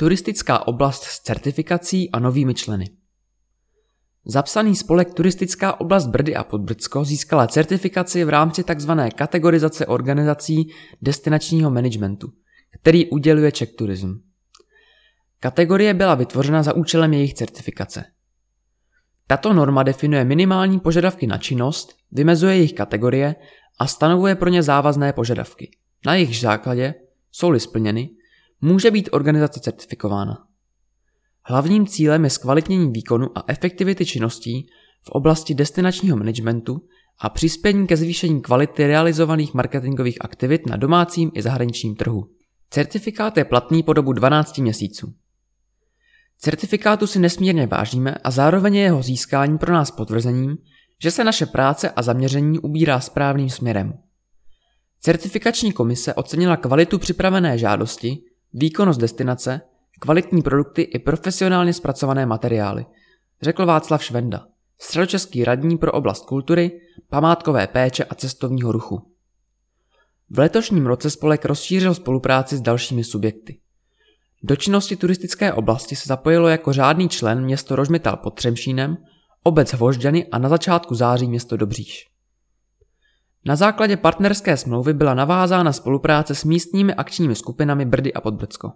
[0.00, 2.90] Turistická oblast s certifikací a novými členy.
[4.24, 8.90] Zapsaný spolek Turistická oblast Brdy a Podbrdsko získala certifikaci v rámci tzv.
[9.14, 10.72] kategorizace organizací
[11.02, 12.32] destinačního managementu,
[12.80, 14.12] který uděluje Czech Tourism.
[15.40, 18.04] Kategorie byla vytvořena za účelem jejich certifikace.
[19.26, 23.36] Tato norma definuje minimální požadavky na činnost, vymezuje jejich kategorie
[23.78, 25.70] a stanovuje pro ně závazné požadavky.
[26.06, 26.94] Na jejich základě,
[27.32, 28.10] jsou-li splněny,
[28.60, 30.46] může být organizace certifikována.
[31.44, 34.66] Hlavním cílem je zkvalitnění výkonu a efektivity činností
[35.02, 36.80] v oblasti destinačního managementu
[37.20, 42.24] a přispění ke zvýšení kvality realizovaných marketingových aktivit na domácím i zahraničním trhu.
[42.70, 45.14] Certifikát je platný po dobu 12 měsíců.
[46.38, 50.56] Certifikátu si nesmírně vážíme a zároveň je jeho získání pro nás potvrzením,
[51.02, 53.92] že se naše práce a zaměření ubírá správným směrem.
[55.00, 58.18] Certifikační komise ocenila kvalitu připravené žádosti,
[58.52, 59.60] výkonnost destinace,
[60.00, 62.86] kvalitní produkty i profesionálně zpracované materiály,
[63.42, 64.46] řekl Václav Švenda,
[64.78, 69.10] středočeský radní pro oblast kultury, památkové péče a cestovního ruchu.
[70.30, 73.58] V letošním roce spolek rozšířil spolupráci s dalšími subjekty.
[74.42, 78.96] Do činnosti turistické oblasti se zapojilo jako řádný člen město Rožmital pod Třemšínem,
[79.42, 82.06] obec Hvožďany a na začátku září město Dobříš.
[83.44, 88.72] Na základě partnerské smlouvy byla navázána spolupráce s místními akčními skupinami Brdy a Podbrdsko.